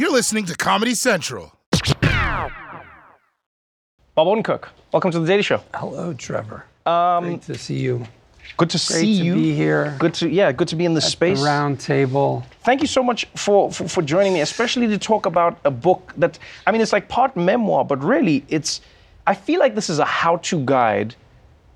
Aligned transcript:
You're 0.00 0.10
listening 0.10 0.46
to 0.46 0.56
Comedy 0.56 0.94
Central. 0.94 1.52
Bob 2.00 2.50
Odenkirk, 4.16 4.68
welcome 4.92 5.10
to 5.10 5.18
the 5.20 5.26
Daily 5.26 5.42
Show. 5.42 5.62
Hello, 5.74 6.14
Trevor. 6.14 6.64
Um, 6.86 7.24
Great 7.24 7.42
to 7.42 7.58
see 7.58 7.78
you. 7.80 8.06
Good 8.56 8.70
to 8.70 8.78
Great 8.78 9.00
see 9.02 9.18
to 9.18 9.24
you. 9.26 9.34
be 9.34 9.54
here. 9.54 9.94
Good 9.98 10.14
to 10.14 10.30
yeah, 10.30 10.52
good 10.52 10.68
to 10.68 10.76
be 10.76 10.86
in 10.86 10.94
this 10.94 11.06
space. 11.06 11.40
The 11.40 11.44
round 11.44 11.80
table. 11.80 12.46
Thank 12.64 12.80
you 12.80 12.86
so 12.86 13.02
much 13.02 13.26
for, 13.36 13.70
for 13.70 13.86
for 13.88 14.00
joining 14.00 14.32
me, 14.32 14.40
especially 14.40 14.86
to 14.86 14.96
talk 14.96 15.26
about 15.26 15.58
a 15.66 15.70
book 15.70 16.14
that 16.16 16.38
I 16.66 16.72
mean, 16.72 16.80
it's 16.80 16.94
like 16.94 17.06
part 17.10 17.36
memoir, 17.36 17.84
but 17.84 18.02
really, 18.02 18.42
it's. 18.48 18.80
I 19.26 19.34
feel 19.34 19.60
like 19.60 19.74
this 19.74 19.90
is 19.90 19.98
a 19.98 20.06
how-to 20.06 20.64
guide 20.64 21.14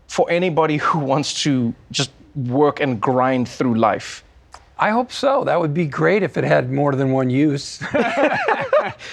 for 0.07 0.31
anybody 0.31 0.79
who 0.79 0.99
wants 0.99 1.43
to 1.43 1.75
just 1.91 2.11
work 2.35 2.81
and 2.81 2.99
grind 2.99 3.51
through 3.51 3.75
life. 3.75 4.25
I 4.79 4.91
hope 4.91 5.13
so. 5.13 5.45
That 5.45 5.61
would 5.61 5.73
be 5.73 5.87
great 5.87 6.23
if 6.23 6.37
it 6.37 6.45
had 6.45 6.71
more 6.71 6.95
than 6.95 7.13
one 7.13 7.31
use. 7.31 7.83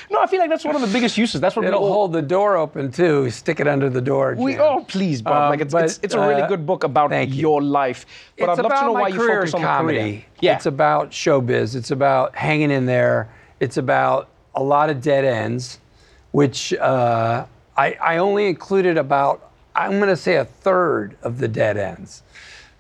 No, 0.10 0.19
I 0.19 0.28
feel 0.28 0.39
like 0.39 0.50
that's 0.50 0.65
one 0.65 0.75
of 0.75 0.82
the 0.82 0.88
biggest 0.88 1.18
uses. 1.18 1.39
That's 1.39 1.56
what 1.56 1.65
It'll 1.65 1.88
hold 1.88 2.14
the 2.14 2.21
door 2.21 2.57
open 2.57 2.92
too. 2.92 3.29
Stick 3.29 3.60
it 3.60 3.68
under 3.68 3.89
the 3.89 4.02
door. 4.02 4.36
we, 4.38 4.57
oh, 4.57 4.83
please, 4.88 5.21
Bob. 5.21 5.43
Um, 5.43 5.50
like 5.50 5.61
it's, 5.61 5.74
but, 5.74 5.86
it's, 5.86 6.00
it's 6.04 6.14
a 6.14 6.19
really 6.19 6.42
uh, 6.42 6.47
good 6.47 6.66
book 6.66 6.83
about 6.83 7.10
thank 7.10 7.33
you. 7.33 7.42
your 7.42 7.61
life. 7.61 8.05
But 8.38 8.50
it's 8.50 8.60
I'd 8.60 8.64
love 8.64 8.79
to 8.79 8.86
know 8.86 8.92
why 8.93 9.07
you 9.10 9.28
focus 9.28 9.54
on 9.54 9.61
comedy. 9.61 10.25
the. 10.39 10.46
Yeah. 10.46 10.55
It's 10.55 10.66
about 10.66 11.11
showbiz. 11.11 11.75
It's 11.75 11.91
about 11.91 12.36
hanging 12.36 12.71
in 12.71 12.86
there. 12.86 13.30
It's 13.60 13.78
about 13.78 14.30
a 14.55 14.64
lot 14.64 14.89
of 14.89 15.02
dead 15.02 15.24
ends, 15.24 15.80
which 16.32 16.74
uh, 16.74 17.46
I, 17.78 17.93
I 17.93 18.18
only 18.18 18.47
included 18.47 18.97
about, 18.97 19.52
I'm 19.75 19.91
going 19.91 20.10
to 20.10 20.18
say 20.18 20.36
a 20.36 20.46
third 20.46 21.16
of 21.21 21.38
the 21.38 21.47
dead 21.47 21.78
ends. 21.78 22.24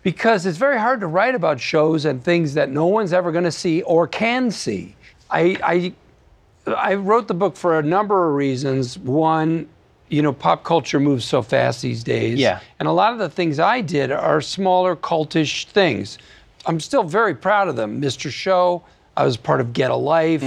Because 0.03 0.45
it's 0.45 0.57
very 0.57 0.79
hard 0.79 0.99
to 1.01 1.07
write 1.07 1.35
about 1.35 1.59
shows 1.59 2.05
and 2.05 2.23
things 2.23 2.55
that 2.55 2.69
no 2.69 2.87
one's 2.87 3.13
ever 3.13 3.31
going 3.31 3.43
to 3.43 3.51
see 3.51 3.81
or 3.83 4.07
can 4.07 4.49
see. 4.49 4.95
I, 5.29 5.57
I 5.63 5.93
I 6.67 6.95
wrote 6.95 7.27
the 7.27 7.33
book 7.33 7.55
for 7.55 7.79
a 7.79 7.83
number 7.83 8.27
of 8.29 8.35
reasons. 8.35 8.97
One, 8.99 9.67
you 10.09 10.21
know, 10.21 10.33
pop 10.33 10.63
culture 10.63 10.99
moves 10.99 11.25
so 11.25 11.41
fast 11.41 11.81
these 11.81 12.03
days. 12.03 12.37
Yeah. 12.37 12.59
And 12.79 12.87
a 12.87 12.91
lot 12.91 13.13
of 13.13 13.19
the 13.19 13.29
things 13.29 13.59
I 13.59 13.81
did 13.81 14.11
are 14.11 14.41
smaller, 14.41 14.95
cultish 14.95 15.65
things. 15.67 16.17
I'm 16.65 16.79
still 16.79 17.03
very 17.03 17.33
proud 17.33 17.67
of 17.67 17.75
them. 17.75 18.01
Mr. 18.01 18.29
Show, 18.29 18.83
I 19.17 19.25
was 19.25 19.37
part 19.37 19.61
of 19.61 19.73
Get 19.73 19.89
a 19.89 19.95
Life, 19.95 20.43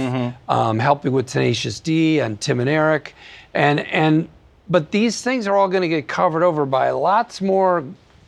um, 0.47 0.79
helping 0.79 1.11
with 1.11 1.27
Tenacious 1.27 1.79
D 1.79 2.19
and 2.19 2.39
Tim 2.39 2.59
and 2.59 2.69
Eric. 2.69 3.13
And, 3.53 3.81
and, 3.81 4.29
but 4.69 4.91
these 4.91 5.21
things 5.21 5.47
are 5.47 5.55
all 5.55 5.67
going 5.67 5.81
to 5.81 5.89
get 5.89 6.07
covered 6.07 6.43
over 6.43 6.65
by 6.65 6.91
lots 6.91 7.41
more 7.41 7.83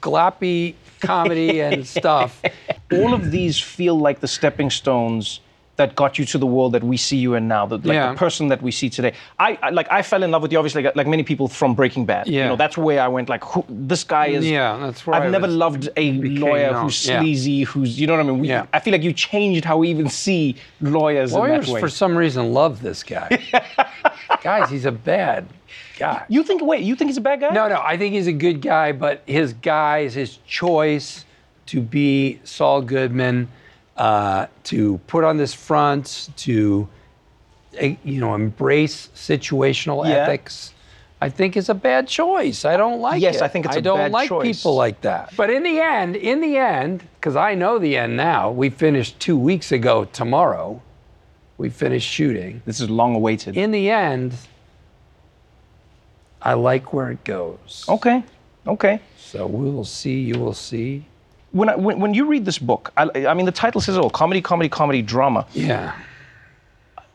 gloppy 0.08 0.76
comedy 1.02 1.60
and 1.62 1.86
stuff. 2.00 2.42
all 2.92 3.12
of 3.14 3.32
these 3.32 3.56
feel 3.60 3.98
like 4.08 4.18
the 4.26 4.28
stepping 4.40 4.70
stones 4.70 5.40
that 5.82 5.96
got 5.96 6.18
you 6.18 6.26
to 6.26 6.40
the 6.40 6.46
world 6.58 6.72
that 6.74 6.84
we 6.84 6.98
see 6.98 7.18
you 7.18 7.36
in 7.36 7.48
now, 7.48 7.64
the, 7.68 7.76
like 7.78 7.86
Yeah. 7.94 8.10
the 8.12 8.18
person 8.18 8.48
that 8.48 8.64
we 8.64 8.72
see 8.72 8.90
today. 8.90 9.14
I, 9.38 9.60
I 9.62 9.70
like 9.70 9.88
I 9.92 10.02
fell 10.02 10.24
in 10.24 10.32
love 10.32 10.42
with 10.42 10.52
you, 10.52 10.58
obviously, 10.58 10.82
like, 10.82 10.96
like 10.96 11.06
many 11.16 11.22
people 11.22 11.48
from 11.48 11.76
Breaking 11.76 12.04
Bad. 12.04 12.26
You 12.28 12.34
Yeah. 12.40 12.48
know, 12.50 12.56
that's 12.56 12.78
where 12.86 13.00
I 13.00 13.08
went. 13.08 13.30
Like, 13.30 13.44
who, 13.44 13.64
this 13.70 14.04
guy 14.04 14.26
is. 14.38 14.44
Yeah, 14.50 14.76
that's 14.82 15.06
where 15.06 15.16
I've 15.16 15.28
I 15.28 15.30
never 15.30 15.46
loved 15.46 15.90
a 15.96 16.14
lawyer 16.46 16.72
known. 16.72 16.86
who's 16.86 16.98
Yeah. 17.08 17.20
sleazy, 17.20 17.62
who's 17.62 18.00
you 18.02 18.08
know 18.08 18.14
what 18.18 18.26
I 18.26 18.30
mean. 18.30 18.40
We, 18.40 18.48
Yeah. 18.48 18.66
I 18.74 18.80
feel 18.80 18.92
like 18.92 19.04
you 19.04 19.14
changed 19.14 19.64
how 19.66 19.78
we 19.78 19.90
even 19.90 20.10
see 20.10 20.56
lawyers, 20.82 21.32
in 21.34 21.38
Lawyers, 21.42 21.70
for 21.70 21.90
some 21.90 22.18
reason, 22.18 22.54
love 22.54 22.82
this 22.82 23.04
guy. 23.04 23.28
Guys, 24.42 24.70
he's 24.70 24.86
a 24.86 24.92
bad 24.92 25.48
guy. 25.98 26.26
you 26.30 26.44
think? 26.44 26.62
Wait, 26.64 26.84
you 26.84 26.96
think 26.96 27.10
he's 27.10 27.18
a 27.18 27.22
bad 27.22 27.40
guy? 27.42 27.50
No, 27.50 27.68
no, 27.68 27.82
I 27.84 27.98
think 27.98 28.14
he's 28.14 28.28
a 28.28 28.34
good 28.34 28.62
guy, 28.62 28.92
but 28.92 29.22
his 29.26 29.54
guys, 29.54 30.14
his 30.14 30.38
choice 30.48 31.26
to 31.68 31.82
be 31.82 32.40
Saul 32.44 32.82
Goodman, 32.82 33.50
uh, 33.98 34.48
to 34.66 35.00
put 35.08 35.24
on 35.24 35.38
this 35.38 35.54
front, 35.54 36.30
to 36.38 36.88
eh, 37.78 37.96
you 38.04 38.20
know 38.20 38.36
embrace 38.36 39.10
situational 39.16 40.08
Yeah. 40.08 40.16
ethics. 40.18 40.74
I 41.20 41.30
think 41.30 41.58
is 41.58 41.68
a 41.68 41.74
bad 41.74 42.08
choice. 42.08 42.64
I 42.64 42.78
don't 42.78 43.02
like 43.02 43.20
Yes, 43.24 43.38
it. 43.38 43.42
I 43.42 43.48
think 43.48 43.66
it's 43.66 43.76
I 43.76 43.80
a 43.80 43.82
don't 43.82 44.12
like 44.12 44.30
choice. 44.30 44.58
people 44.60 44.76
like 44.76 45.02
that. 45.02 45.34
But 45.36 45.50
in 45.50 45.64
the 45.64 45.80
end, 45.80 46.16
in 46.16 46.42
the 46.42 46.58
end, 46.58 47.02
because 47.16 47.36
I 47.36 47.56
know 47.56 47.80
the 47.80 47.98
end 47.98 48.16
now. 48.16 48.52
We 48.52 48.70
finished 48.70 49.20
two 49.20 49.36
weeks 49.36 49.72
ago. 49.72 50.06
Tomorrow, 50.06 50.80
we 51.58 51.70
finished 51.70 52.08
shooting. 52.08 52.62
This 52.66 52.80
is 52.80 52.90
long 52.90 53.16
awaited. 53.16 53.58
In 53.58 53.72
the 53.72 53.90
end, 53.90 54.34
I 56.42 56.54
like 56.54 56.94
where 56.94 57.12
it 57.12 57.24
goes. 57.24 57.86
okay, 57.90 58.24
okay. 58.66 59.00
So 59.18 59.46
we 59.48 59.70
will 59.70 59.86
see. 59.86 60.20
You 60.22 60.40
will 60.40 60.54
see. 60.54 61.06
When, 61.52 61.70
I, 61.70 61.76
when 61.76 62.00
when 62.00 62.14
you 62.14 62.26
read 62.26 62.46
this 62.46 62.60
book, 62.60 62.92
I, 62.96 63.10
I 63.28 63.34
mean, 63.34 63.46
the 63.46 63.52
title 63.52 63.82
says 63.82 63.96
it 63.98 64.00
all: 64.00 64.10
comedy, 64.10 64.42
comedy, 64.42 64.70
comedy, 64.70 65.02
drama. 65.02 65.46
Yeah. 65.54 65.94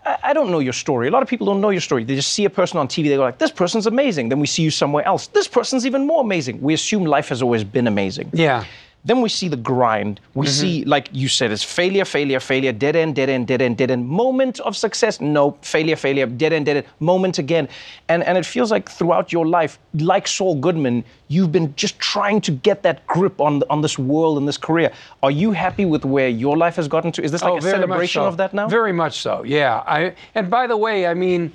I, 0.05 0.19
I 0.25 0.33
don't 0.33 0.51
know 0.51 0.59
your 0.59 0.73
story. 0.73 1.07
A 1.09 1.11
lot 1.11 1.23
of 1.23 1.29
people 1.29 1.47
don't 1.47 1.61
know 1.61 1.71
your 1.71 1.81
story. 1.81 2.03
They 2.05 2.17
just 2.17 2.33
see 2.33 2.45
a 2.45 2.51
person 2.51 2.79
on 2.79 2.89
TV. 2.89 3.05
They 3.05 3.17
go 3.17 3.23
like, 3.23 3.39
"This 3.39 3.53
person's 3.53 3.87
amazing." 3.87 4.29
Then 4.29 4.41
we 4.41 4.47
see 4.47 4.63
you 4.63 4.71
somewhere 4.71 5.05
else. 5.07 5.29
This 5.29 5.47
person's 5.47 5.87
even 5.87 6.07
more 6.07 6.23
amazing. 6.23 6.61
We 6.61 6.75
assume 6.75 7.05
life 7.05 7.29
has 7.29 7.43
always 7.43 7.63
been 7.65 7.87
amazing. 7.87 8.31
Yeah. 8.33 8.65
Then 9.05 9.21
we 9.21 9.29
see 9.29 9.49
the 9.49 9.57
grind. 9.57 10.21
We 10.35 10.47
mm-hmm. 10.47 10.53
see, 10.53 10.85
like 10.85 11.09
you 11.13 11.27
said, 11.27 11.51
it's 11.51 11.65
failure, 11.65 12.05
failure, 12.05 12.39
failure, 12.39 12.71
dead 12.71 12.95
end, 12.95 13.17
dead 13.17 13.29
end, 13.29 13.49
dead 13.49 13.61
end, 13.61 13.77
dead 13.77 13.91
end. 13.91 14.07
Moment 14.07 14.61
of 14.61 14.77
success, 14.77 15.21
no, 15.21 15.59
failure, 15.63 15.97
failure, 15.97 16.27
dead 16.27 16.53
end, 16.53 16.67
dead 16.67 16.77
end, 16.79 16.87
moment 17.01 17.39
again. 17.39 17.69
And 18.09 18.23
and 18.23 18.39
it 18.39 18.47
feels 18.47 18.71
like 18.71 18.89
throughout 18.89 19.33
your 19.33 19.45
life, 19.45 19.81
like 19.95 20.29
Saul 20.29 20.55
Goodman, 20.55 21.05
you've 21.27 21.51
been 21.51 21.75
just 21.75 21.99
trying 21.99 22.41
to 22.43 22.53
get 22.53 22.85
that 22.85 23.05
grip 23.09 23.41
on 23.41 23.63
on 23.69 23.83
this 23.83 23.99
world 23.99 24.39
and 24.39 24.47
this 24.47 24.59
career. 24.59 24.93
Are 25.25 25.33
you 25.33 25.51
happy 25.51 25.85
with 25.85 26.05
where 26.05 26.29
your 26.29 26.57
life 26.57 26.77
has 26.77 26.87
gotten 26.87 27.11
to? 27.13 27.23
Is 27.25 27.33
this 27.33 27.43
like 27.43 27.55
oh, 27.55 27.57
a 27.57 27.59
Oh, 27.59 27.63
much 27.63 27.71
celebration 27.73 28.23
so. 28.23 28.27
of 28.27 28.37
that 28.37 28.55
now? 28.55 28.69
Very 28.69 28.93
much 28.93 29.21
so. 29.21 29.43
Yeah. 29.43 29.83
I 29.85 30.15
and 30.37 30.49
by 30.49 30.69
the 30.69 30.77
way, 30.77 31.09
I 31.09 31.15
mean, 31.15 31.53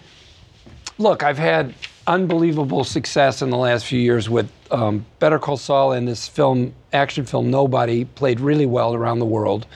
look, 0.98 1.24
I've 1.24 1.38
had 1.38 1.74
unbelievable 2.08 2.84
success 2.84 3.42
in 3.42 3.50
the 3.50 3.58
last 3.58 3.86
few 3.86 4.00
years 4.00 4.30
with 4.30 4.50
um, 4.72 5.06
Better 5.20 5.38
Call 5.38 5.58
Saul 5.58 5.92
and 5.92 6.08
this 6.08 6.28
film, 6.28 6.74
action 6.94 7.26
film, 7.26 7.52
Nobody, 7.52 8.06
played 8.06 8.40
really 8.40 8.66
well 8.66 8.96
around 8.96 9.20
the 9.20 9.26
world, 9.26 9.68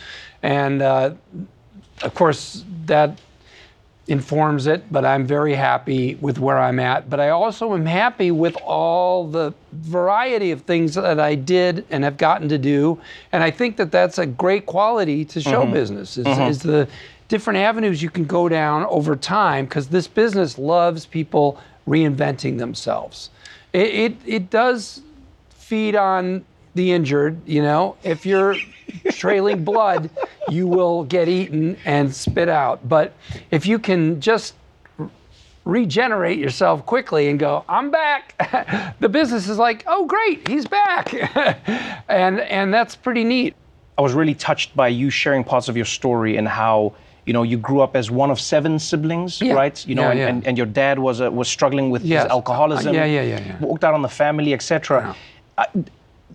and 0.42 0.82
uh, 0.82 1.14
of 2.02 2.14
course 2.16 2.66
that 2.86 3.20
informs 4.08 4.68
it, 4.68 4.84
but 4.92 5.06
I'm 5.06 5.26
very 5.26 5.54
happy 5.54 6.16
with 6.16 6.40
where 6.40 6.58
I'm 6.58 6.80
at. 6.80 7.10
But 7.10 7.20
I 7.20 7.30
also 7.30 7.74
am 7.74 7.86
happy 7.86 8.32
with 8.32 8.56
all 8.58 9.28
the 9.28 9.54
variety 9.72 10.52
of 10.52 10.62
things 10.64 10.96
that 10.96 11.20
I 11.20 11.36
did 11.36 11.86
and 11.90 12.04
have 12.04 12.18
gotten 12.18 12.50
to 12.50 12.58
do. 12.58 13.00
And 13.32 13.44
I 13.44 13.52
think 13.52 13.78
that 13.78 13.92
that's 13.92 14.18
a 14.18 14.26
great 14.26 14.66
quality 14.66 15.24
to 15.26 15.40
show 15.40 15.66
business 15.66 16.18
is, 16.18 16.28
is 16.28 16.60
the 16.60 16.88
different 17.32 17.58
avenues 17.58 18.04
you 18.04 18.10
can 18.10 18.26
go 18.26 18.50
down 18.50 18.86
over 18.88 19.16
time 19.16 19.64
because 19.64 19.88
this 19.88 20.06
business 20.06 20.58
loves 20.58 21.06
people 21.06 21.58
reinventing 21.88 22.58
themselves. 22.58 23.30
It, 23.72 23.88
it, 23.88 24.18
it 24.26 24.50
does 24.50 25.02
feed 25.50 25.96
on 25.96 26.44
the 26.76 26.92
injured, 26.92 27.40
you 27.48 27.62
know. 27.62 27.96
If 28.04 28.26
you're 28.26 28.58
trailing 29.12 29.64
blood, 29.72 30.10
you 30.50 30.68
will 30.68 31.06
get 31.06 31.30
eaten 31.30 31.78
and 31.86 32.14
spit 32.14 32.50
out. 32.50 32.88
But 32.90 33.14
if 33.50 33.66
you 33.66 33.80
can 33.80 34.20
just 34.20 34.54
r- 35.00 35.10
regenerate 35.64 36.38
yourself 36.38 36.86
quickly 36.86 37.30
and 37.30 37.40
go, 37.40 37.64
I'm 37.70 37.92
back, 37.92 38.36
the 39.00 39.08
business 39.08 39.48
is 39.48 39.58
like, 39.58 39.86
oh 39.88 40.06
great, 40.06 40.50
he's 40.50 40.68
back. 40.68 41.14
and 42.10 42.42
and 42.42 42.74
that's 42.74 42.98
pretty 42.98 43.24
neat. 43.24 43.56
I 43.98 44.02
was 44.02 44.12
really 44.12 44.36
touched 44.36 44.76
by 44.76 44.90
you 44.90 45.10
sharing 45.10 45.46
parts 45.46 45.70
of 45.70 45.78
your 45.78 45.86
story 45.86 46.36
and 46.36 46.46
how 46.46 46.94
you 47.26 47.34
know 47.34 47.44
you 47.44 47.58
grew 47.58 47.82
up 47.82 47.96
as 47.96 48.10
one 48.10 48.32
of 48.32 48.40
seven 48.40 48.80
siblings, 48.80 49.42
Yeah. 49.42 49.54
right? 49.54 49.88
You 49.88 49.96
know, 49.96 50.04
Yeah, 50.04 50.10
and, 50.12 50.20
yeah. 50.20 50.28
and, 50.30 50.48
and 50.48 50.58
your 50.58 50.66
dad 50.68 50.98
was 51.00 51.22
uh, 51.22 51.32
was 51.32 51.48
struggling 51.48 51.90
with 51.92 52.04
Yes. 52.04 52.24
his 52.24 52.32
alcoholism. 52.32 52.90
Uh, 52.90 52.94
yeah, 53.00 53.06
yeah, 53.06 53.22
yeah, 53.22 53.40
yeah. 53.46 53.58
Walked 53.60 53.84
out 53.84 53.94
on 53.94 54.02
the 54.02 54.10
family, 54.10 54.54
etc. 54.54 55.16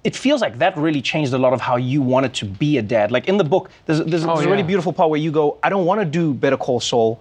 It 0.05 0.15
feels 0.15 0.41
like 0.41 0.59
that 0.59 0.77
really 0.77 1.03
changed 1.03 1.33
a 1.33 1.39
lot 1.39 1.53
of 1.53 1.61
how 1.61 1.77
you 1.77 2.01
wanted 2.01 2.33
to 2.35 2.45
be 2.45 2.79
a 2.79 2.83
dad. 2.83 3.11
Like 3.11 3.27
in 3.29 3.39
the 3.39 3.45
book, 3.45 3.71
there's, 3.87 3.99
there's, 4.05 4.25
there's 4.25 4.45
a 4.47 4.49
really 4.51 4.63
beautiful 4.63 4.93
part 4.93 5.11
where 5.11 5.19
you 5.19 5.33
go, 5.33 5.59
I 5.65 5.69
don't 5.69 5.85
want 5.85 6.01
to 6.01 6.05
do 6.05 6.33
Better 6.33 6.57
Call 6.57 6.79
Saul 6.79 7.19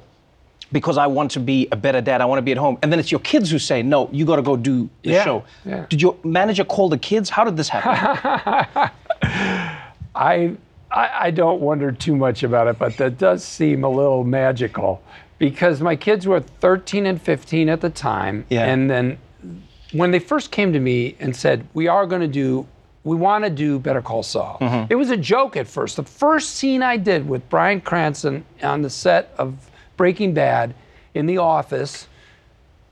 because 0.71 0.97
I 0.97 1.07
want 1.07 1.31
to 1.31 1.39
be 1.39 1.67
a 1.71 1.75
better 1.75 2.01
dad. 2.01 2.21
I 2.21 2.25
want 2.25 2.37
to 2.37 2.43
be 2.43 2.51
at 2.51 2.57
home. 2.59 2.77
And 2.83 2.91
then 2.91 2.99
it's 2.99 3.11
your 3.11 3.21
kids 3.21 3.49
who 3.49 3.57
say, 3.57 3.81
no, 3.81 4.07
you 4.11 4.23
got 4.25 4.35
to 4.35 4.43
go 4.43 4.55
do 4.55 4.87
the 5.01 5.23
show. 5.23 5.43
Did 5.89 5.99
your 6.01 6.15
manager 6.23 6.63
call 6.63 6.89
the 6.89 6.97
kids? 6.99 7.27
How 7.29 7.43
did 7.43 7.57
this 7.57 7.69
happen? 7.69 8.91
I, 10.15 10.55
I 10.95 11.27
I 11.27 11.31
don't 11.31 11.61
wonder 11.61 11.91
too 11.91 12.15
much 12.15 12.41
about 12.43 12.67
it, 12.67 12.79
but 12.79 12.97
that 12.97 13.17
does 13.17 13.43
seem 13.43 13.83
a 13.83 13.89
little 13.89 14.23
magical 14.23 15.01
because 15.37 15.81
my 15.81 15.95
kids 15.95 16.25
were 16.25 16.39
13 16.39 17.05
and 17.05 17.21
15 17.21 17.67
at 17.69 17.81
the 17.81 17.89
time, 17.89 18.45
Yeah. 18.49 18.65
and 18.65 18.89
then 18.89 19.17
when 19.91 20.11
they 20.11 20.19
first 20.19 20.49
came 20.51 20.71
to 20.73 20.79
me 20.79 21.15
and 21.19 21.35
said, 21.35 21.67
"We 21.73 21.87
are 21.87 22.05
going 22.05 22.21
to 22.21 22.27
do, 22.27 22.65
we 23.03 23.15
want 23.17 23.43
to 23.43 23.49
do 23.49 23.77
Better 23.79 24.01
Call 24.01 24.23
Saul," 24.23 24.57
Mm-hmm. 24.61 24.85
it 24.89 24.95
was 24.95 25.09
a 25.11 25.17
joke 25.17 25.57
at 25.57 25.67
first. 25.67 25.97
The 25.97 26.03
first 26.03 26.55
scene 26.55 26.81
I 26.81 26.97
did 26.97 27.27
with 27.27 27.47
Bryan 27.49 27.81
Cranston 27.81 28.45
on 28.63 28.81
the 28.81 28.89
set 28.89 29.33
of 29.37 29.53
Breaking 29.97 30.33
Bad 30.33 30.73
in 31.13 31.25
the 31.25 31.37
office, 31.37 32.07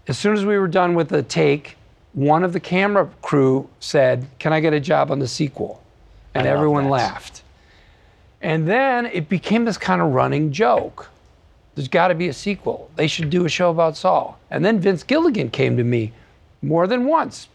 as 0.07 0.17
soon 0.17 0.33
as 0.33 0.45
we 0.45 0.57
were 0.57 0.67
done 0.67 0.95
with 0.95 1.09
the 1.09 1.23
take, 1.23 1.77
one 2.13 2.43
of 2.43 2.51
the 2.53 2.59
camera 2.59 3.09
crew 3.21 3.69
said, 3.79 4.27
"Can 4.39 4.51
I 4.53 4.59
get 4.59 4.73
a 4.73 4.79
job 4.81 5.11
on 5.11 5.19
the 5.19 5.27
sequel?" 5.27 5.81
And 6.35 6.45
everyone 6.47 6.85
that. 6.85 6.89
laughed. 6.89 7.42
And 8.43 8.67
then 8.67 9.05
it 9.05 9.29
became 9.29 9.63
this 9.63 9.77
kind 9.77 10.01
of 10.01 10.09
running 10.09 10.51
joke. 10.51 11.09
There's 11.75 11.87
got 11.87 12.09
to 12.09 12.15
be 12.15 12.27
a 12.27 12.33
sequel. 12.33 12.91
They 12.97 13.07
should 13.07 13.29
do 13.29 13.45
a 13.45 13.49
show 13.49 13.71
about 13.71 13.97
Saul. 13.97 14.37
And 14.51 14.63
then 14.63 14.79
Vince 14.79 15.01
Gilligan 15.01 15.49
came 15.49 15.77
to 15.77 15.83
me 15.83 16.11
more 16.61 16.85
than 16.85 17.05
once. 17.05 17.47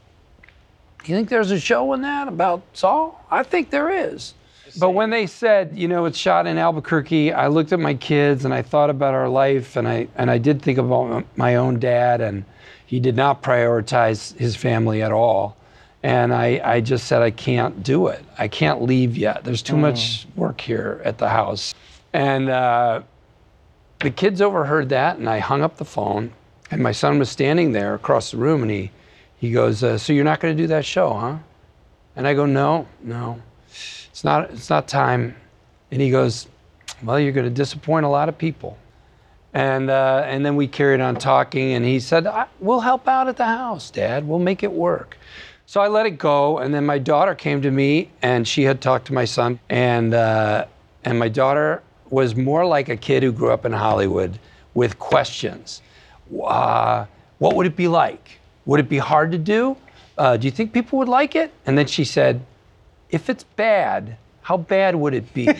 You 1.05 1.14
think 1.14 1.29
there's 1.29 1.50
a 1.50 1.61
show 1.61 1.93
in 1.93 2.00
that 2.02 2.26
about 2.26 2.62
Saul? 2.73 3.25
I 3.31 3.43
think 3.43 3.70
there 3.70 3.90
is. 3.90 4.35
But 4.81 4.90
when 4.90 5.11
they 5.11 5.26
said, 5.26 5.73
you 5.75 5.88
know, 5.88 6.06
it's 6.06 6.19
shot 6.19 6.46
in 6.46 6.58
Albuquerque, 6.58 7.32
I 7.32 7.46
looked 7.49 7.73
at 7.73 7.81
my 7.81 7.94
kids 7.94 8.44
and 8.44 8.52
I 8.52 8.62
thought 8.62 8.90
about 8.90 9.14
our 9.14 9.29
life 9.29 9.76
and 9.76 9.87
I 9.87 10.08
and 10.17 10.31
I 10.31 10.38
did 10.38 10.61
think 10.62 10.79
about 10.79 11.25
my 11.37 11.56
own 11.56 11.79
dad 11.79 12.20
and 12.20 12.44
he 12.85 13.00
did 13.00 13.17
not 13.17 13.43
prioritize 13.43 14.37
his 14.37 14.56
family 14.56 15.02
at 15.02 15.12
all. 15.12 15.56
And 16.09 16.33
I, 16.33 16.59
I 16.65 16.81
just 16.81 17.07
said, 17.07 17.21
I 17.21 17.31
can't 17.31 17.83
do 17.83 18.07
it. 18.07 18.25
I 18.39 18.49
can't 18.49 18.81
leave 18.81 19.15
yet. 19.15 19.45
There's 19.45 19.61
too 19.61 19.77
much 19.77 20.27
work 20.37 20.59
here 20.59 21.03
at 21.05 21.19
the 21.19 21.29
house. 21.29 21.75
And 22.15 22.49
uh, 22.49 23.03
the 23.99 24.09
kids 24.09 24.41
overheard 24.41 24.89
that, 24.89 25.19
and 25.19 25.29
I 25.29 25.39
hung 25.39 25.61
up 25.61 25.77
the 25.77 25.85
phone. 25.85 26.33
And 26.71 26.83
my 26.83 26.93
son 26.93 27.19
was 27.19 27.29
standing 27.29 27.73
there 27.73 27.93
across 27.95 28.31
the 28.31 28.39
room, 28.39 28.63
and 28.63 28.71
he, 28.71 28.91
he 29.37 29.51
goes, 29.51 29.83
uh, 29.83 29.99
"So 29.99 30.15
you're 30.15 30.25
not 30.25 30.41
going 30.41 30.57
to 30.57 30.63
do 30.63 30.67
that 30.69 30.87
show, 30.87 31.13
huh?" 31.13 31.37
And 32.17 32.27
I 32.27 32.33
go, 32.33 32.47
"No, 32.47 32.89
no, 33.03 33.43
it's 33.69 34.25
not. 34.25 34.51
It's 34.51 34.71
not 34.71 34.89
time." 34.89 35.37
And 35.91 36.01
he 36.01 36.11
goes, 36.11 36.49
"Well, 37.03 37.21
you're 37.21 37.33
going 37.33 37.45
to 37.45 37.51
disappoint 37.51 38.07
a 38.07 38.09
lot 38.09 38.31
of 38.31 38.39
people." 38.39 38.79
And 39.53 39.91
uh, 39.91 40.23
and 40.25 40.45
then 40.45 40.57
we 40.57 40.69
carried 40.69 41.03
on 41.03 41.17
talking, 41.17 41.75
and 41.75 41.85
he 41.85 42.01
said, 42.01 42.27
"We'll 42.61 42.81
help 42.81 43.07
out 43.09 43.29
at 43.29 43.37
the 43.37 43.45
house, 43.45 43.91
Dad. 43.91 44.27
We'll 44.27 44.39
make 44.39 44.63
it 44.63 44.73
work." 44.73 45.19
So 45.69 45.82
I 45.82 45.88
let 45.88 46.06
it 46.06 46.17
go, 46.17 46.56
and 46.56 46.73
then 46.73 46.87
my 46.87 46.97
daughter 46.97 47.35
came 47.35 47.61
to 47.61 47.70
me, 47.70 48.11
and 48.23 48.49
she 48.49 48.62
had 48.62 48.81
talked 48.81 49.09
to 49.09 49.12
my 49.12 49.26
son, 49.26 49.61
and 49.69 50.15
uh, 50.15 50.65
and 51.05 51.19
my 51.19 51.29
daughter 51.29 51.82
was 52.09 52.35
more 52.35 52.65
like 52.65 52.88
a 52.88 52.97
kid 52.97 53.23
who 53.23 53.31
grew 53.32 53.50
up 53.50 53.67
in 53.67 53.73
Hollywood 53.73 54.38
with 54.73 54.99
questions. 54.99 55.82
Uh, 56.43 57.05
what 57.37 57.55
would 57.55 57.67
it 57.67 57.76
be 57.76 57.87
like? 57.87 58.41
Would 58.65 58.81
it 58.81 58.88
be 58.88 58.97
hard 58.97 59.31
to 59.32 59.37
do? 59.37 59.76
Uh, 60.17 60.38
do 60.38 60.47
you 60.47 60.50
think 60.50 60.73
people 60.73 61.00
would 61.00 61.09
like 61.09 61.37
it? 61.37 61.53
And 61.67 61.76
then 61.76 61.87
she 61.87 62.03
said, 62.03 62.41
if 63.11 63.29
it's 63.29 63.44
bad, 63.44 64.17
how 64.41 64.56
bad 64.56 64.97
would 64.97 65.12
it 65.12 65.35
be? 65.35 65.50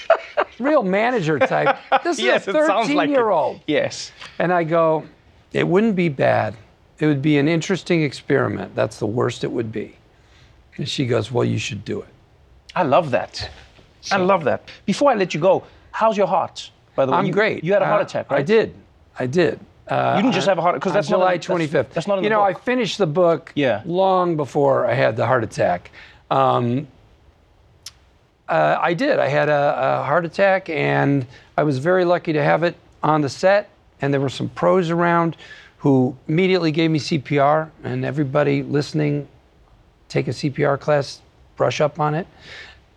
Real 0.60 0.84
manager 0.84 1.40
type. 1.40 1.76
This 2.04 2.20
is 2.20 2.24
yes, 2.24 2.46
a 2.46 2.50
it 2.50 2.66
sounds 2.68 2.86
13 2.86 2.96
like 2.96 3.08
it. 3.10 3.12
year 3.14 3.30
old. 3.30 3.60
Yes. 3.66 4.12
And 4.38 4.52
I 4.52 4.62
go, 4.62 5.04
it 5.52 5.66
wouldn't 5.66 5.96
be 5.96 6.08
bad. 6.08 6.54
It 6.98 7.06
would 7.06 7.22
be 7.22 7.38
an 7.38 7.48
interesting 7.48 8.02
experiment. 8.02 8.74
That's 8.74 8.98
the 8.98 9.06
worst 9.06 9.44
it 9.44 9.50
would 9.52 9.70
be. 9.70 9.96
And 10.76 10.88
she 10.88 11.06
goes, 11.06 11.30
well, 11.30 11.44
you 11.44 11.58
should 11.58 11.84
do 11.84 12.00
it. 12.02 12.08
I 12.74 12.82
love 12.82 13.10
that. 13.12 13.50
I 14.10 14.16
love 14.16 14.44
that. 14.44 14.68
Before 14.86 15.10
I 15.10 15.14
let 15.14 15.34
you 15.34 15.40
go, 15.40 15.64
how's 15.92 16.16
your 16.16 16.26
heart? 16.26 16.70
By 16.94 17.06
the 17.06 17.12
way, 17.12 17.18
I'm 17.18 17.26
you, 17.26 17.32
great. 17.32 17.62
You 17.64 17.72
had 17.72 17.82
a 17.82 17.86
heart 17.86 18.00
Uh, 18.00 18.04
attack, 18.04 18.30
right? 18.30 18.40
I 18.40 18.42
did. 18.42 18.74
I 19.18 19.26
did. 19.26 19.60
Uh, 19.88 20.14
You 20.16 20.22
didn't 20.22 20.34
just 20.34 20.48
have 20.48 20.58
a 20.58 20.62
heart 20.62 20.74
because 20.76 20.92
that's 20.92 21.08
not 21.08 21.16
in- 21.16 21.20
July 21.20 21.36
that's- 21.36 21.46
25th. 21.46 21.92
that's 21.94 22.06
not 22.06 22.18
in 22.18 22.24
you 22.24 22.30
the 22.30 22.34
know, 22.36 22.44
book. 22.44 22.56
I 22.56 22.60
finished 22.60 22.98
the 22.98 23.06
book 23.06 23.52
Yeah. 23.54 23.82
long 23.86 24.36
before 24.36 24.86
I 24.86 24.94
had 24.94 25.16
the 25.16 25.26
heart 25.26 25.44
attack. 25.44 25.90
Um, 26.30 26.86
uh, 28.48 28.78
I 28.80 28.94
did. 28.94 29.18
I 29.18 29.28
had 29.28 29.48
a, 29.48 30.00
a 30.00 30.04
heart 30.04 30.24
attack, 30.24 30.68
and 30.70 31.26
I 31.56 31.62
was 31.64 31.78
very 31.78 32.04
lucky 32.04 32.32
to 32.32 32.42
have 32.42 32.62
it 32.62 32.76
on 33.02 33.20
the 33.20 33.28
set. 33.28 33.68
And 34.00 34.12
there 34.12 34.20
were 34.20 34.28
some 34.28 34.48
pros 34.50 34.90
around 34.90 35.36
who 35.78 36.16
immediately 36.26 36.70
gave 36.70 36.90
me 36.90 36.98
CPR. 36.98 37.70
And 37.84 38.04
everybody 38.04 38.62
listening, 38.62 39.28
take 40.08 40.28
a 40.28 40.32
CPR 40.32 40.78
class, 40.78 41.20
brush 41.56 41.80
up 41.80 41.98
on 42.00 42.14
it. 42.14 42.26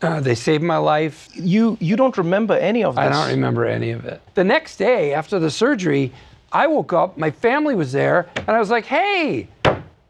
Uh, 0.01 0.19
they 0.19 0.33
saved 0.33 0.63
my 0.63 0.77
life. 0.77 1.29
You 1.35 1.77
you 1.79 1.95
don't 1.95 2.17
remember 2.17 2.55
any 2.55 2.83
of 2.83 2.95
this. 2.95 3.03
I 3.03 3.09
don't 3.09 3.29
remember 3.29 3.65
any 3.65 3.91
of 3.91 4.03
it. 4.05 4.19
The 4.33 4.43
next 4.43 4.77
day 4.77 5.13
after 5.13 5.37
the 5.37 5.51
surgery, 5.51 6.11
I 6.51 6.65
woke 6.67 6.91
up, 6.91 7.17
my 7.17 7.29
family 7.29 7.75
was 7.75 7.91
there, 7.91 8.27
and 8.35 8.49
I 8.49 8.59
was 8.59 8.71
like, 8.71 8.85
hey, 8.85 9.47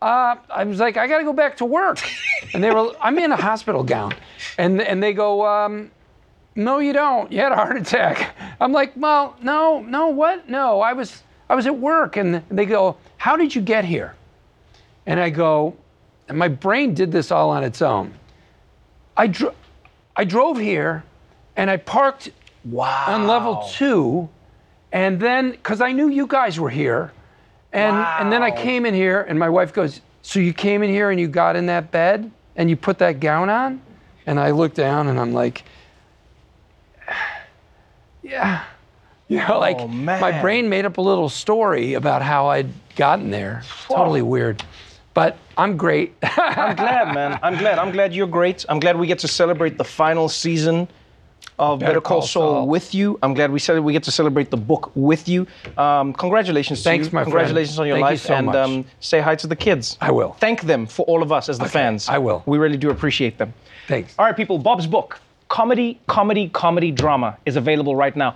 uh, 0.02 0.36
I 0.50 0.64
was 0.64 0.80
like, 0.80 0.98
I 0.98 1.08
gotta 1.08 1.24
go 1.24 1.34
back 1.34 1.58
to 1.58 1.66
work. 1.66 2.00
And 2.54 2.62
they 2.62 2.72
were, 2.72 2.92
I'm 3.00 3.18
in 3.18 3.32
a 3.32 3.38
hospital 3.38 3.82
gown. 3.82 4.14
And, 4.58 4.82
and 4.82 5.02
they 5.02 5.14
go, 5.14 5.46
um, 5.48 5.90
no, 6.56 6.80
you 6.80 6.92
don't. 6.92 7.32
You 7.32 7.40
had 7.40 7.54
a 7.54 7.56
heart 7.56 7.78
attack. 7.78 8.36
I'm 8.60 8.74
like, 8.74 8.92
well, 8.98 9.38
no, 9.42 9.80
no, 9.80 10.10
what? 10.10 10.50
No, 10.50 10.82
I 10.82 10.92
was, 10.92 11.24
I 11.52 11.56
was 11.56 11.68
at 11.68 11.78
work. 11.78 12.16
And 12.16 12.42
they 12.50 12.66
go, 12.66 12.96
how 13.18 13.36
did 13.36 13.54
you 13.54 13.62
get 13.62 13.84
here? 13.84 14.16
And 15.06 15.20
I 15.20 15.30
go, 15.30 15.76
and 16.30 16.38
my 16.38 16.48
brain 16.48 16.94
did 16.94 17.12
this 17.12 17.30
all 17.30 17.50
on 17.50 17.66
its 17.66 17.82
own. 17.82 18.14
I, 19.18 19.28
dro- 19.28 19.54
I 20.16 20.24
drove 20.24 20.58
here 20.58 21.04
and 21.58 21.70
I 21.70 21.76
parked 21.76 22.30
Wow. 22.64 23.06
on 23.08 23.28
level 23.28 23.68
two, 23.74 24.30
and 24.92 25.20
then 25.20 25.50
because 25.52 25.82
I 25.82 25.92
knew 25.94 26.10
you 26.10 26.28
guys 26.28 26.60
were 26.60 26.70
here, 26.70 27.12
and 27.74 27.96
and 27.96 28.32
then 28.32 28.44
I 28.44 28.52
came 28.52 28.86
in 28.86 28.94
here, 28.94 29.22
and 29.22 29.40
my 29.40 29.50
wife 29.50 29.74
goes, 29.74 30.00
"So 30.22 30.40
you 30.40 30.54
came 30.54 30.84
in 30.84 30.92
here 30.92 31.10
and 31.10 31.20
you 31.20 31.28
got 31.28 31.56
in 31.56 31.66
that 31.66 31.90
bed 31.90 32.30
and 32.56 32.70
you 32.70 32.76
put 32.76 33.00
that 33.00 33.20
gown 33.20 33.50
on?" 33.50 33.82
And 34.28 34.40
I 34.40 34.52
look 34.52 34.76
down 34.76 35.08
and 35.08 35.20
I'm 35.20 35.34
like, 35.34 35.64
"Yeah." 38.22 38.64
You 39.32 39.38
know, 39.48 39.60
like 39.60 39.78
Oh, 39.80 39.88
my 39.88 40.42
brain 40.42 40.68
made 40.68 40.86
up 40.86 40.98
a 40.98 41.02
little 41.02 41.30
story 41.30 41.94
about 41.94 42.22
how 42.22 42.48
I'd 42.48 42.70
gotten 42.98 43.32
there. 43.32 43.64
Totally 43.88 44.22
weird. 44.22 44.62
But 45.14 45.38
I'm 45.58 45.78
great. 45.78 46.14
I'm 46.24 46.76
glad, 46.76 47.14
man. 47.14 47.40
I'm 47.42 47.58
glad. 47.58 47.80
I'm 47.80 47.92
glad 47.92 48.14
you're 48.14 48.28
great. 48.28 48.66
I'm 48.68 48.80
glad 48.82 48.98
we 49.00 49.08
get 49.08 49.20
to 49.20 49.30
celebrate 49.30 49.78
the 49.78 49.86
final 49.86 50.28
season 50.28 50.88
of 51.58 51.80
Better, 51.80 52.02
Call, 52.02 52.20
Call 52.20 52.28
Saul, 52.28 52.54
Saul. 52.56 52.68
with 52.68 52.94
you. 52.94 53.18
I'm 53.24 53.34
glad 53.34 53.52
we 53.52 53.60
said 53.60 53.80
we 53.80 53.94
get 53.94 54.04
to 54.04 54.12
celebrate 54.12 54.50
the 54.52 54.58
book 54.58 54.92
with 54.96 55.30
you. 55.30 55.48
Um, 55.78 56.12
congratulations 56.14 56.84
Thanks, 56.84 57.08
to 57.08 57.12
you. 57.12 57.16
my 57.16 57.22
friend. 57.24 57.32
Congratulations 57.32 57.80
on 57.80 57.88
your 57.88 57.96
Thank 57.96 58.04
you 58.04 58.12
life. 58.12 58.22
so 58.22 58.34
and. 58.34 58.50
Um, 58.56 58.86
say 59.00 59.22
hi 59.22 59.36
to 59.36 59.48
the 59.48 59.56
kids. 59.56 59.98
I 60.02 60.12
will. 60.12 60.34
Thank 60.40 60.62
them 60.64 60.86
for 60.88 61.04
all 61.06 61.24
of 61.24 61.32
us 61.32 61.48
as 61.48 61.58
the 61.58 61.70
fans. 61.70 62.10
I 62.10 62.18
will. 62.18 62.44
We 62.46 62.58
really 62.58 62.78
do 62.78 62.90
appreciate 62.90 63.38
them. 63.38 63.54
Thanks. 63.88 64.14
All 64.20 64.26
right, 64.26 64.36
people. 64.36 64.58
Bob's 64.58 64.88
book, 64.88 65.20
comedy, 65.48 66.00
comedy, 66.08 66.50
comedy, 66.50 66.92
drama, 66.92 67.38
is 67.46 67.56
available 67.56 67.96
right 67.96 68.16
now. 68.16 68.36